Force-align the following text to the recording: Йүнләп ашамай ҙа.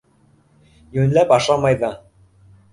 Йүнләп 0.99 1.35
ашамай 1.37 1.81
ҙа. 1.87 1.95